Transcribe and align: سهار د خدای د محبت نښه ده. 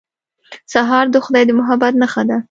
سهار 0.73 1.05
د 1.11 1.15
خدای 1.25 1.43
د 1.47 1.51
محبت 1.59 1.93
نښه 2.01 2.23
ده. 2.29 2.37